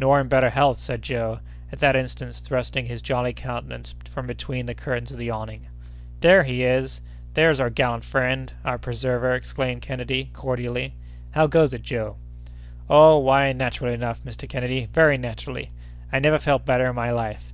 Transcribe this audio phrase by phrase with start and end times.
[0.00, 1.38] "Nor in better health," said Joe,
[1.70, 5.68] at that instant thrusting his jolly countenance from between the curtains of the awning.
[6.22, 7.00] "There he is!
[7.34, 12.16] there's our gallant friend—our preserver!" exclaimed Kennedy, cordially.—"How goes it, Joe?"
[12.88, 13.18] "Oh!
[13.18, 14.48] why, naturally enough, Mr.
[14.48, 15.70] Kennedy, very naturally!
[16.12, 17.52] I never felt better in my life!